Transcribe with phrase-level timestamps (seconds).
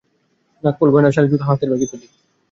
[0.63, 2.17] নাকফুল, গয়না, শাড়ি, জুতা, হাতের ব্যাগ সবকিছু কিনতে হয়েছে ছয়টি করে।